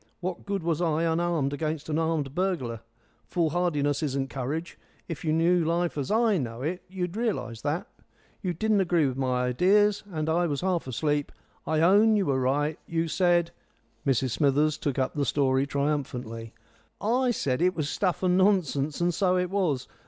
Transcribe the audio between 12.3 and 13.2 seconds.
right; you